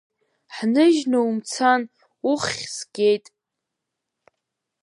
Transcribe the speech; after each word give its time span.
Ҳныжьны 0.55 1.19
умцан, 1.27 1.81
уххь 2.29 2.59
згеит! 2.75 3.25